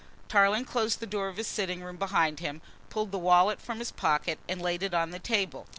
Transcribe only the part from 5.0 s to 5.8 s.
the table.